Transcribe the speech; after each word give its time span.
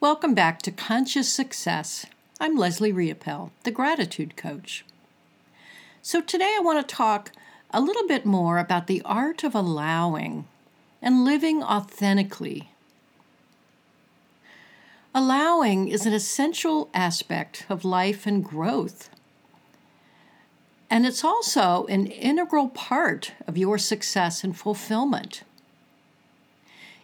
Welcome 0.00 0.32
back 0.32 0.62
to 0.62 0.70
Conscious 0.70 1.30
Success. 1.30 2.06
I'm 2.40 2.56
Leslie 2.56 2.90
Riopel, 2.90 3.50
the 3.64 3.70
Gratitude 3.70 4.34
Coach. 4.34 4.82
So, 6.00 6.22
today 6.22 6.54
I 6.56 6.62
want 6.62 6.80
to 6.88 6.94
talk 6.94 7.32
a 7.70 7.82
little 7.82 8.08
bit 8.08 8.24
more 8.24 8.56
about 8.56 8.86
the 8.86 9.02
art 9.04 9.44
of 9.44 9.54
allowing 9.54 10.48
and 11.02 11.26
living 11.26 11.62
authentically. 11.62 12.70
Allowing 15.14 15.88
is 15.88 16.06
an 16.06 16.14
essential 16.14 16.88
aspect 16.94 17.66
of 17.68 17.84
life 17.84 18.26
and 18.26 18.42
growth. 18.42 19.10
And 20.88 21.04
it's 21.04 21.22
also 21.22 21.84
an 21.90 22.06
integral 22.06 22.70
part 22.70 23.32
of 23.46 23.58
your 23.58 23.76
success 23.76 24.44
and 24.44 24.56
fulfillment. 24.56 25.42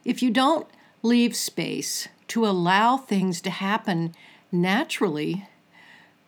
If 0.02 0.22
you 0.22 0.30
don't 0.30 0.66
leave 1.02 1.36
space 1.36 2.08
to 2.28 2.46
allow 2.46 2.96
things 2.96 3.40
to 3.42 3.50
happen 3.50 4.14
naturally, 4.50 5.46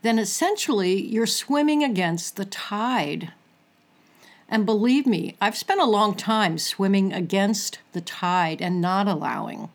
then 0.03 0.19
essentially 0.19 1.01
you're 1.03 1.27
swimming 1.27 1.83
against 1.83 2.37
the 2.37 2.45
tide. 2.45 3.33
And 4.49 4.65
believe 4.65 5.07
me, 5.07 5.37
I've 5.41 5.57
spent 5.57 5.81
a 5.81 5.87
long 5.87 6.15
time 6.15 6.59
swimming 6.59 7.13
against 7.13 7.81
the 7.93 8.01
tide 8.01 8.63
and 8.63 8.81
not 8.81 9.07
allowing. 9.07 9.69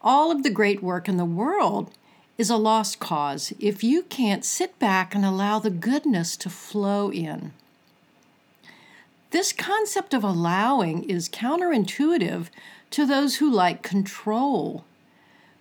All 0.00 0.30
of 0.30 0.42
the 0.42 0.50
great 0.50 0.82
work 0.82 1.08
in 1.08 1.16
the 1.16 1.24
world 1.24 1.90
is 2.38 2.50
a 2.50 2.56
lost 2.56 2.98
cause 2.98 3.52
if 3.58 3.84
you 3.84 4.02
can't 4.02 4.44
sit 4.44 4.78
back 4.78 5.14
and 5.14 5.24
allow 5.24 5.58
the 5.58 5.70
goodness 5.70 6.36
to 6.38 6.50
flow 6.50 7.10
in. 7.10 7.52
This 9.32 9.54
concept 9.54 10.12
of 10.12 10.22
allowing 10.22 11.04
is 11.04 11.30
counterintuitive 11.30 12.48
to 12.90 13.06
those 13.06 13.36
who 13.36 13.50
like 13.50 13.82
control, 13.82 14.84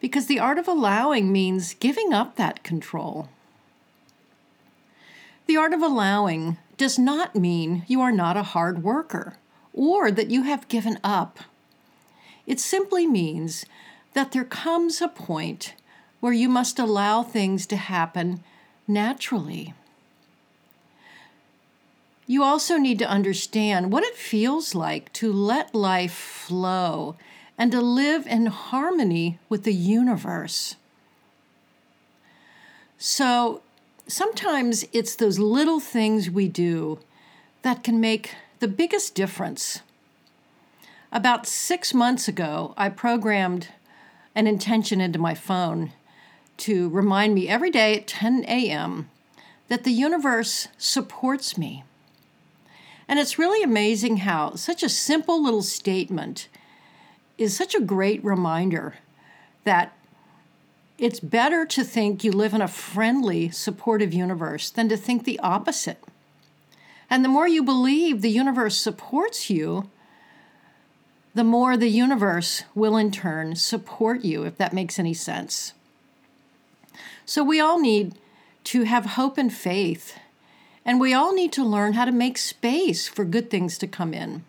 because 0.02 0.26
the 0.26 0.42
art 0.42 0.60
of 0.60 0.68
allowing 0.68 1.32
means 1.32 1.74
giving 1.74 2.12
up 2.12 2.36
that 2.36 2.64
control. 2.64 3.30
The 5.46 5.56
art 5.56 5.74
of 5.74 5.82
allowing 5.82 6.58
does 6.76 7.00
not 7.00 7.34
mean 7.34 7.86
you 7.88 8.02
are 8.02 8.12
not 8.12 8.36
a 8.36 8.44
hard 8.44 8.84
worker 8.84 9.38
or 9.72 10.12
that 10.12 10.30
you 10.30 10.44
have 10.44 10.68
given 10.68 11.00
up. 11.02 11.40
It 12.46 12.60
simply 12.60 13.08
means 13.08 13.66
that 14.14 14.34
there 14.34 14.44
comes 14.44 15.02
a 15.02 15.08
point 15.08 15.76
where 16.20 16.34
you 16.34 16.50
must 16.50 16.78
allow 16.78 17.24
things 17.24 17.66
to 17.68 17.78
happen 17.78 18.44
naturally. 18.86 19.74
You 22.32 22.44
also 22.44 22.78
need 22.78 22.98
to 23.00 23.10
understand 23.10 23.92
what 23.92 24.06
it 24.06 24.16
feels 24.16 24.74
like 24.74 25.12
to 25.20 25.34
let 25.34 25.76
life 25.76 26.14
flow 26.14 27.18
and 27.58 27.74
to 27.74 27.82
live 27.82 28.26
in 28.26 28.46
harmony 28.46 29.38
with 29.50 29.66
the 29.66 29.74
universe. 29.74 30.78
So 32.98 33.62
sometimes 34.08 34.86
it's 34.94 35.14
those 35.14 35.40
little 35.40 35.82
things 35.82 36.30
we 36.30 36.48
do 36.48 37.00
that 37.64 37.84
can 37.84 38.00
make 38.00 38.34
the 38.60 38.68
biggest 38.70 39.14
difference. 39.14 39.82
About 41.12 41.46
six 41.46 41.94
months 41.94 42.30
ago, 42.30 42.74
I 42.78 42.88
programmed 42.88 43.68
an 44.36 44.48
intention 44.48 45.02
into 45.02 45.20
my 45.20 45.34
phone 45.34 45.92
to 46.60 46.88
remind 46.88 47.36
me 47.36 47.50
every 47.50 47.72
day 47.72 47.98
at 47.98 48.08
10 48.08 48.46
a.m. 48.48 49.10
that 49.68 49.84
the 49.84 49.92
universe 49.92 50.70
supports 50.78 51.58
me. 51.58 51.84
And 53.08 53.20
it's 53.20 53.40
really 53.40 53.64
amazing 53.64 54.18
how 54.18 54.56
such 54.56 54.84
a 54.84 54.90
simple 54.90 55.44
little 55.44 55.64
statement 55.64 56.48
is 57.38 57.56
such 57.56 57.76
a 57.76 57.82
great 57.82 58.24
reminder 58.24 58.96
that 59.64 59.94
it's 60.98 61.20
better 61.20 61.66
to 61.66 61.84
think 61.84 62.24
you 62.24 62.32
live 62.32 62.54
in 62.54 62.62
a 62.62 62.68
friendly, 62.68 63.50
supportive 63.50 64.14
universe 64.14 64.70
than 64.70 64.88
to 64.90 64.96
think 64.96 65.24
the 65.24 65.40
opposite. 65.40 66.04
And 67.10 67.26
the 67.26 67.30
more 67.30 67.48
you 67.48 67.64
believe 67.64 68.22
the 68.22 68.30
universe 68.30 68.78
supports 68.78 69.50
you, 69.50 69.90
the 71.34 71.44
more 71.44 71.76
the 71.76 71.90
universe 71.90 72.64
will 72.76 72.98
in 72.98 73.12
turn 73.12 73.56
support 73.56 74.24
you, 74.24 74.44
if 74.44 74.58
that 74.58 74.74
makes 74.74 75.00
any 75.00 75.14
sense. 75.14 75.74
So 77.26 77.44
we 77.44 77.60
all 77.60 77.80
need 77.80 78.16
to 78.66 78.84
have 78.84 79.06
hope 79.06 79.38
and 79.38 79.52
faith 79.52 80.20
and 80.86 81.00
we 81.00 81.14
all 81.14 81.34
need 81.34 81.52
to 81.54 81.64
learn 81.64 81.94
how 81.94 82.06
to 82.06 82.12
make 82.12 82.38
space 82.38 83.08
for 83.08 83.26
good 83.26 83.50
things 83.50 83.78
to 83.78 83.88
come 83.88 84.14
in. 84.14 84.44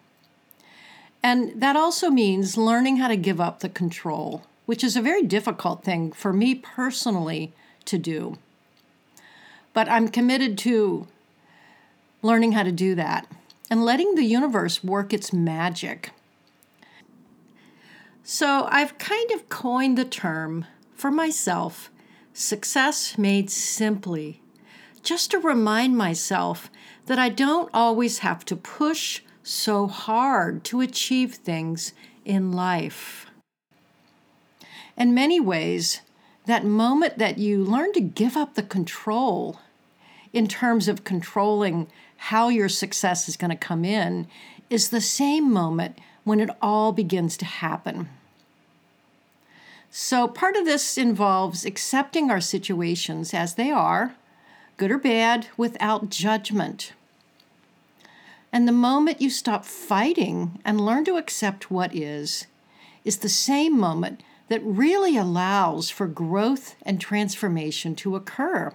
And 1.23 1.61
that 1.61 1.77
also 1.77 2.11
means 2.11 2.57
learning 2.57 2.97
how 2.97 3.09
to 3.09 3.17
give 3.17 3.41
up 3.41 3.61
the 3.61 3.69
control, 3.69 4.43
which 4.67 4.83
is 4.83 4.97
a 4.97 5.03
very 5.03 5.23
difficult 5.23 5.85
thing 5.85 6.13
for 6.13 6.33
me 6.33 6.55
personally 6.55 7.53
to 7.85 7.99
do. 7.99 8.39
But 9.73 9.89
I'm 9.89 10.09
committed 10.09 10.59
to 10.59 11.07
learning 12.23 12.53
how 12.53 12.63
to 12.63 12.73
do 12.73 12.95
that 12.97 13.27
and 13.71 13.85
letting 13.85 14.15
the 14.15 14.25
universe 14.25 14.83
work 14.85 15.13
its 15.13 15.33
magic. 15.33 16.11
So 18.23 18.67
I've 18.71 18.99
kind 18.99 19.31
of 19.31 19.49
coined 19.49 19.97
the 19.97 20.05
term 20.05 20.67
for 20.95 21.11
myself 21.11 21.91
success 22.35 23.19
made 23.19 23.51
simply 23.51 24.42
just 25.03 25.31
to 25.31 25.39
remind 25.39 25.97
myself 25.97 26.71
that 27.07 27.19
I 27.19 27.29
don't 27.29 27.71
always 27.75 28.19
have 28.19 28.45
to 28.47 28.57
push 28.57 29.23
so 29.43 29.87
hard 29.87 30.65
to 30.65 30.81
achieve 30.81 31.35
things 31.35 31.93
in 32.25 32.53
life. 32.53 33.27
In 34.97 35.15
many 35.15 35.41
ways, 35.41 36.01
that 36.47 36.65
moment 36.65 37.19
that 37.19 37.39
you 37.39 37.65
learn 37.65 37.93
to 37.93 38.01
give 38.01 38.37
up 38.37 38.55
the 38.55 38.63
control 38.63 39.59
in 40.33 40.47
terms 40.47 40.89
of 40.89 41.05
controlling 41.05 41.89
how 42.17 42.49
your 42.49 42.69
success 42.69 43.29
is 43.29 43.37
going 43.37 43.51
to 43.51 43.57
come 43.57 43.85
in 43.85 44.27
is 44.71 44.89
the 44.89 45.01
same 45.01 45.53
moment 45.53 45.99
when 46.25 46.41
it 46.41 46.51
all 46.61 46.93
begins 46.93 47.37
to 47.37 47.45
happen. 47.45 48.09
So, 49.91 50.27
part 50.27 50.57
of 50.57 50.65
this 50.65 50.97
involves 50.97 51.67
accepting 51.67 52.31
our 52.31 52.41
situations 52.41 53.35
as 53.35 53.55
they 53.55 53.71
are 53.71 54.15
good 54.83 54.91
or 54.91 54.99
bad, 54.99 55.47
without 55.57 56.11
judgment. 56.11 56.93
And 58.53 58.67
the 58.67 58.73
moment 58.73 59.21
you 59.21 59.31
stop 59.31 59.65
fighting 59.65 60.59
and 60.65 60.85
learn 60.85 61.05
to 61.05 61.19
accept 61.19 61.71
what 61.71 61.95
is, 61.95 62.49
is 63.05 63.19
the 63.19 63.29
same 63.29 63.79
moment 63.79 64.25
that 64.49 64.61
really 64.65 65.17
allows 65.17 65.89
for 65.89 66.09
growth 66.09 66.75
and 66.83 67.01
transformation 67.01 67.95
to 67.95 68.17
occur. 68.17 68.73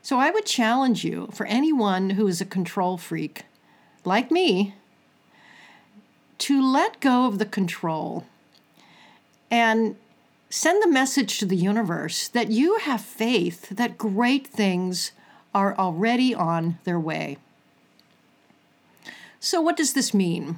So 0.00 0.18
I 0.18 0.30
would 0.30 0.46
challenge 0.46 1.04
you 1.04 1.28
for 1.34 1.44
anyone 1.44 2.08
who 2.08 2.26
is 2.26 2.40
a 2.40 2.46
control 2.46 2.96
freak, 2.96 3.42
like 4.02 4.30
me, 4.30 4.74
to 6.38 6.62
let 6.62 7.00
go 7.00 7.26
of 7.26 7.38
the 7.38 7.44
control 7.44 8.24
and 9.50 9.94
Send 10.56 10.82
the 10.82 10.88
message 10.88 11.38
to 11.38 11.44
the 11.44 11.54
universe 11.54 12.28
that 12.28 12.50
you 12.50 12.78
have 12.78 13.02
faith 13.02 13.68
that 13.68 13.98
great 13.98 14.46
things 14.46 15.12
are 15.54 15.76
already 15.76 16.34
on 16.34 16.78
their 16.84 16.98
way. 16.98 17.36
So, 19.38 19.60
what 19.60 19.76
does 19.76 19.92
this 19.92 20.14
mean? 20.14 20.56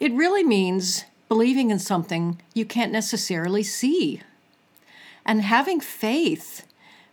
It 0.00 0.12
really 0.12 0.42
means 0.42 1.04
believing 1.28 1.70
in 1.70 1.78
something 1.78 2.42
you 2.54 2.64
can't 2.64 2.90
necessarily 2.90 3.62
see 3.62 4.20
and 5.24 5.42
having 5.42 5.78
faith 5.78 6.66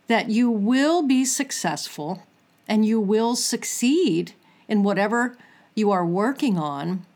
that 0.08 0.28
you 0.28 0.50
will 0.50 1.02
be 1.06 1.24
successful 1.24 2.24
and 2.66 2.84
you 2.84 2.98
will 3.00 3.36
succeed 3.36 4.32
in 4.66 4.82
whatever 4.82 5.36
you 5.76 5.92
are 5.92 6.04
working 6.04 6.58
on 6.58 7.06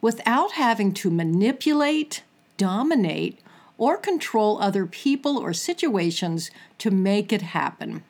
without 0.00 0.54
having 0.54 0.92
to 0.94 1.10
manipulate, 1.10 2.24
dominate, 2.56 3.38
or 3.78 3.96
control 3.96 4.60
other 4.60 4.84
people 4.84 5.38
or 5.38 5.52
situations 5.52 6.50
to 6.78 6.90
make 6.90 7.32
it 7.32 7.42
happen. 7.42 8.02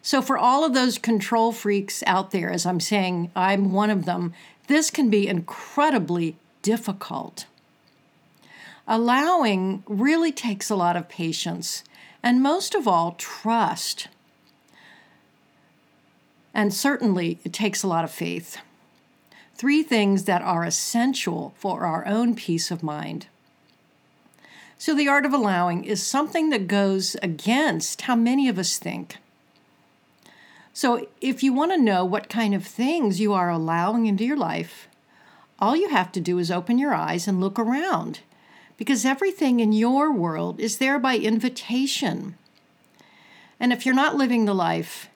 So, 0.00 0.22
for 0.22 0.38
all 0.38 0.64
of 0.64 0.74
those 0.74 0.98
control 0.98 1.52
freaks 1.52 2.02
out 2.06 2.30
there, 2.30 2.50
as 2.50 2.64
I'm 2.64 2.80
saying, 2.80 3.30
I'm 3.36 3.72
one 3.72 3.90
of 3.90 4.04
them, 4.04 4.32
this 4.66 4.90
can 4.90 5.10
be 5.10 5.28
incredibly 5.28 6.36
difficult. 6.62 7.46
Allowing 8.88 9.84
really 9.86 10.32
takes 10.32 10.70
a 10.70 10.76
lot 10.76 10.96
of 10.96 11.08
patience 11.08 11.84
and, 12.22 12.42
most 12.42 12.74
of 12.74 12.88
all, 12.88 13.12
trust. 13.12 14.08
And 16.52 16.74
certainly, 16.74 17.38
it 17.44 17.52
takes 17.52 17.82
a 17.82 17.88
lot 17.88 18.04
of 18.04 18.10
faith. 18.10 18.58
Three 19.54 19.84
things 19.84 20.24
that 20.24 20.42
are 20.42 20.64
essential 20.64 21.54
for 21.56 21.86
our 21.86 22.04
own 22.06 22.34
peace 22.34 22.72
of 22.72 22.82
mind. 22.82 23.26
So, 24.82 24.96
the 24.96 25.06
art 25.06 25.24
of 25.24 25.32
allowing 25.32 25.84
is 25.84 26.04
something 26.04 26.50
that 26.50 26.66
goes 26.66 27.14
against 27.22 28.02
how 28.02 28.16
many 28.16 28.48
of 28.48 28.58
us 28.58 28.78
think. 28.78 29.18
So, 30.72 31.06
if 31.20 31.44
you 31.44 31.52
want 31.52 31.70
to 31.70 31.78
know 31.78 32.04
what 32.04 32.28
kind 32.28 32.52
of 32.52 32.66
things 32.66 33.20
you 33.20 33.32
are 33.32 33.48
allowing 33.48 34.06
into 34.06 34.24
your 34.24 34.36
life, 34.36 34.88
all 35.60 35.76
you 35.76 35.90
have 35.90 36.10
to 36.10 36.20
do 36.20 36.36
is 36.40 36.50
open 36.50 36.78
your 36.78 36.92
eyes 36.92 37.28
and 37.28 37.40
look 37.40 37.60
around 37.60 38.22
because 38.76 39.04
everything 39.04 39.60
in 39.60 39.72
your 39.72 40.10
world 40.10 40.58
is 40.58 40.78
there 40.78 40.98
by 40.98 41.16
invitation. 41.16 42.36
And 43.60 43.72
if 43.72 43.86
you're 43.86 43.94
not 43.94 44.16
living 44.16 44.46
the 44.46 44.52
life 44.52 45.08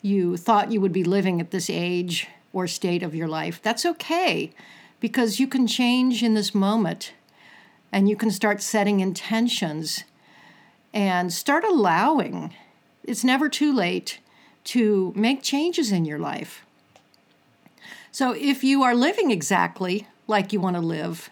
you 0.00 0.38
thought 0.38 0.72
you 0.72 0.80
would 0.80 0.94
be 0.94 1.04
living 1.04 1.38
at 1.38 1.50
this 1.50 1.68
age 1.68 2.28
or 2.54 2.66
state 2.66 3.02
of 3.02 3.14
your 3.14 3.28
life, 3.28 3.60
that's 3.62 3.84
okay 3.84 4.52
because 5.00 5.38
you 5.38 5.46
can 5.46 5.66
change 5.66 6.22
in 6.22 6.32
this 6.32 6.54
moment 6.54 7.12
and 7.92 8.08
you 8.08 8.16
can 8.16 8.30
start 8.30 8.62
setting 8.62 9.00
intentions 9.00 10.04
and 10.92 11.32
start 11.32 11.64
allowing. 11.64 12.54
It's 13.04 13.24
never 13.24 13.48
too 13.48 13.72
late 13.72 14.20
to 14.64 15.12
make 15.14 15.42
changes 15.42 15.92
in 15.92 16.04
your 16.04 16.18
life. 16.18 16.64
So 18.10 18.32
if 18.32 18.64
you 18.64 18.82
are 18.82 18.94
living 18.94 19.30
exactly 19.30 20.08
like 20.26 20.52
you 20.52 20.60
want 20.60 20.76
to 20.76 20.82
live, 20.82 21.30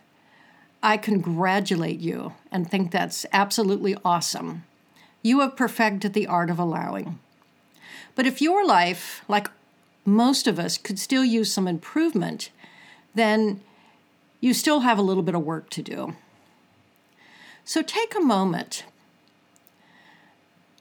I 0.82 0.98
congratulate 0.98 1.98
you 1.98 2.34
and 2.52 2.70
think 2.70 2.90
that's 2.90 3.24
absolutely 3.32 3.96
awesome. 4.04 4.64
You 5.22 5.40
have 5.40 5.56
perfected 5.56 6.12
the 6.12 6.26
art 6.26 6.50
of 6.50 6.58
allowing. 6.58 7.18
But 8.14 8.26
if 8.26 8.42
your 8.42 8.66
life, 8.66 9.24
like 9.28 9.48
most 10.04 10.46
of 10.46 10.58
us, 10.58 10.76
could 10.76 10.98
still 10.98 11.24
use 11.24 11.50
some 11.50 11.66
improvement, 11.66 12.50
then 13.14 13.62
you 14.40 14.52
still 14.52 14.80
have 14.80 14.98
a 14.98 15.02
little 15.02 15.22
bit 15.22 15.34
of 15.34 15.42
work 15.42 15.70
to 15.70 15.82
do. 15.82 16.14
So 17.64 17.80
take 17.80 18.14
a 18.14 18.20
moment, 18.20 18.84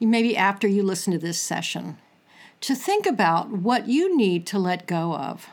maybe 0.01 0.35
after 0.35 0.67
you 0.67 0.83
listen 0.83 1.13
to 1.13 1.19
this 1.19 1.39
session, 1.39 1.97
to 2.59 2.75
think 2.75 3.05
about 3.05 3.49
what 3.49 3.87
you 3.87 4.15
need 4.15 4.45
to 4.47 4.59
let 4.59 4.85
go 4.85 5.15
of 5.15 5.47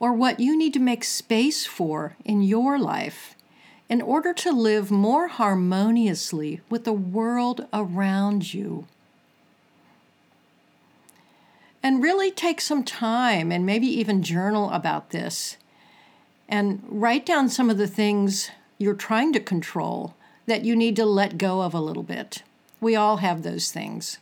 or 0.00 0.12
what 0.12 0.40
you 0.40 0.58
need 0.58 0.72
to 0.74 0.80
make 0.80 1.04
space 1.04 1.64
for 1.64 2.16
in 2.24 2.42
your 2.42 2.76
life 2.76 3.36
in 3.88 4.02
order 4.02 4.32
to 4.32 4.50
live 4.50 4.90
more 4.90 5.28
harmoniously 5.28 6.60
with 6.68 6.84
the 6.84 6.92
world 6.92 7.66
around 7.72 8.52
you. 8.52 8.86
And 11.84 12.02
really 12.02 12.32
take 12.32 12.60
some 12.60 12.82
time 12.82 13.52
and 13.52 13.64
maybe 13.64 13.86
even 13.86 14.24
journal 14.24 14.70
about 14.70 15.10
this 15.10 15.56
and 16.48 16.82
write 16.88 17.24
down 17.24 17.48
some 17.48 17.70
of 17.70 17.78
the 17.78 17.86
things 17.86 18.50
you're 18.78 18.94
trying 18.94 19.32
to 19.34 19.40
control 19.40 20.14
that 20.46 20.64
you 20.64 20.74
need 20.76 20.96
to 20.96 21.04
let 21.04 21.38
go 21.38 21.62
of 21.62 21.74
a 21.74 21.80
little 21.80 22.02
bit. 22.02 22.42
We 22.80 22.96
all 22.96 23.18
have 23.18 23.42
those 23.42 23.70
things. 23.70 24.18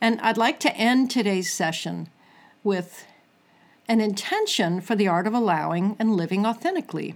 And 0.00 0.20
I'd 0.20 0.36
like 0.36 0.60
to 0.60 0.76
end 0.76 1.10
today's 1.10 1.52
session 1.52 2.08
with 2.62 3.06
an 3.88 4.00
intention 4.00 4.80
for 4.80 4.94
the 4.94 5.08
art 5.08 5.26
of 5.26 5.34
allowing 5.34 5.96
and 5.98 6.16
living 6.16 6.44
authentically. 6.44 7.14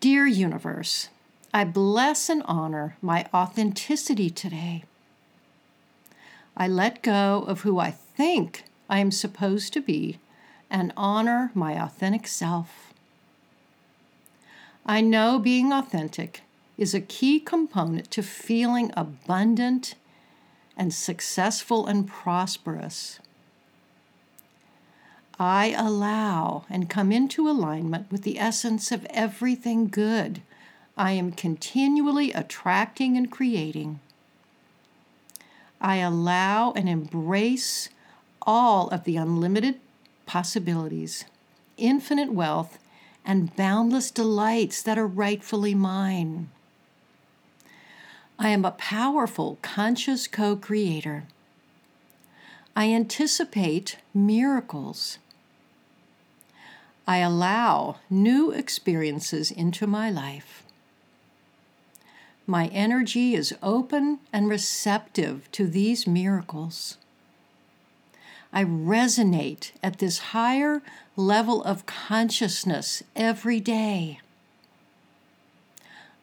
Dear 0.00 0.26
universe, 0.26 1.08
I 1.52 1.64
bless 1.64 2.28
and 2.28 2.42
honor 2.46 2.96
my 3.02 3.26
authenticity 3.34 4.30
today. 4.30 4.84
I 6.56 6.68
let 6.68 7.02
go 7.02 7.44
of 7.46 7.60
who 7.60 7.78
I 7.78 7.90
think 7.90 8.64
I 8.88 8.98
am 8.98 9.10
supposed 9.10 9.72
to 9.74 9.80
be 9.80 10.18
and 10.70 10.92
honor 10.96 11.50
my 11.54 11.80
authentic 11.80 12.26
self. 12.26 12.91
I 14.84 15.00
know 15.00 15.38
being 15.38 15.72
authentic 15.72 16.42
is 16.76 16.94
a 16.94 17.00
key 17.00 17.38
component 17.38 18.10
to 18.12 18.22
feeling 18.22 18.92
abundant 18.96 19.94
and 20.76 20.92
successful 20.92 21.86
and 21.86 22.08
prosperous. 22.08 23.20
I 25.38 25.74
allow 25.76 26.64
and 26.68 26.90
come 26.90 27.12
into 27.12 27.48
alignment 27.48 28.10
with 28.10 28.22
the 28.22 28.38
essence 28.38 28.90
of 28.92 29.06
everything 29.10 29.88
good 29.88 30.42
I 30.96 31.12
am 31.12 31.32
continually 31.32 32.32
attracting 32.32 33.16
and 33.16 33.30
creating. 33.30 34.00
I 35.80 35.96
allow 35.96 36.72
and 36.72 36.88
embrace 36.88 37.88
all 38.42 38.88
of 38.88 39.04
the 39.04 39.16
unlimited 39.16 39.80
possibilities, 40.26 41.24
infinite 41.76 42.32
wealth, 42.32 42.78
and 43.24 43.54
boundless 43.56 44.10
delights 44.10 44.82
that 44.82 44.98
are 44.98 45.06
rightfully 45.06 45.74
mine. 45.74 46.48
I 48.38 48.48
am 48.48 48.64
a 48.64 48.72
powerful, 48.72 49.58
conscious 49.62 50.26
co 50.26 50.56
creator. 50.56 51.24
I 52.74 52.92
anticipate 52.92 53.98
miracles. 54.12 55.18
I 57.06 57.18
allow 57.18 57.96
new 58.08 58.50
experiences 58.50 59.50
into 59.50 59.86
my 59.86 60.10
life. 60.10 60.64
My 62.46 62.66
energy 62.68 63.34
is 63.34 63.54
open 63.62 64.18
and 64.32 64.48
receptive 64.48 65.50
to 65.52 65.66
these 65.66 66.06
miracles. 66.06 66.96
I 68.52 68.64
resonate 68.64 69.72
at 69.82 69.98
this 69.98 70.18
higher 70.18 70.82
level 71.16 71.62
of 71.64 71.86
consciousness 71.86 73.02
every 73.16 73.60
day. 73.60 74.20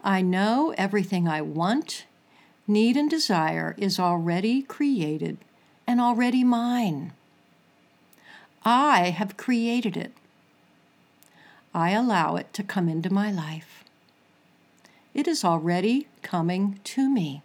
I 0.03 0.21
know 0.21 0.73
everything 0.77 1.27
I 1.27 1.41
want, 1.41 2.05
need, 2.67 2.95
and 2.95 3.09
desire 3.09 3.75
is 3.77 3.99
already 3.99 4.61
created 4.61 5.37
and 5.87 5.99
already 5.99 6.43
mine. 6.43 7.13
I 8.63 9.09
have 9.09 9.35
created 9.35 9.97
it. 9.97 10.13
I 11.73 11.91
allow 11.91 12.35
it 12.35 12.53
to 12.53 12.63
come 12.63 12.87
into 12.87 13.11
my 13.11 13.31
life. 13.31 13.83
It 15.13 15.27
is 15.27 15.43
already 15.43 16.07
coming 16.21 16.79
to 16.83 17.09
me. 17.09 17.41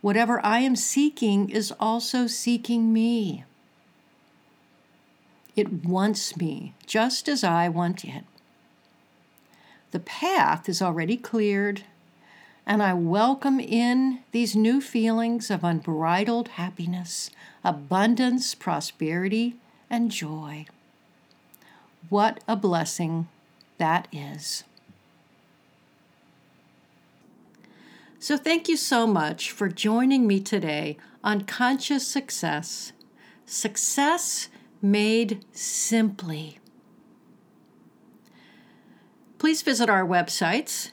Whatever 0.00 0.44
I 0.44 0.60
am 0.60 0.76
seeking 0.76 1.50
is 1.50 1.72
also 1.80 2.26
seeking 2.26 2.92
me. 2.92 3.44
It 5.54 5.84
wants 5.84 6.36
me 6.36 6.74
just 6.86 7.28
as 7.28 7.42
I 7.42 7.68
want 7.68 8.04
it. 8.04 8.24
The 9.92 10.00
path 10.00 10.68
is 10.68 10.82
already 10.82 11.16
cleared, 11.16 11.84
and 12.66 12.82
I 12.82 12.92
welcome 12.92 13.58
in 13.58 14.20
these 14.32 14.54
new 14.54 14.80
feelings 14.80 15.50
of 15.50 15.64
unbridled 15.64 16.48
happiness, 16.48 17.30
abundance, 17.64 18.54
prosperity, 18.54 19.56
and 19.88 20.10
joy. 20.10 20.66
What 22.10 22.44
a 22.46 22.56
blessing 22.56 23.28
that 23.78 24.08
is. 24.12 24.64
So, 28.18 28.36
thank 28.36 28.68
you 28.68 28.76
so 28.76 29.06
much 29.06 29.50
for 29.50 29.68
joining 29.68 30.26
me 30.26 30.40
today 30.40 30.96
on 31.22 31.42
Conscious 31.42 32.06
Success 32.06 32.92
Success 33.44 34.48
Made 34.82 35.44
Simply. 35.52 36.58
Please 39.38 39.62
visit 39.62 39.88
our 39.88 40.04
websites 40.04 40.90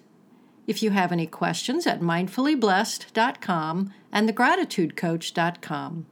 if 0.68 0.84
you 0.84 0.92
have 0.92 1.12
any 1.12 1.28
questions 1.28 1.86
at 1.88 2.02
mindfullyblessed.com 2.02 3.94
and 4.12 4.30
thegratitudecoach.com. 4.30 6.06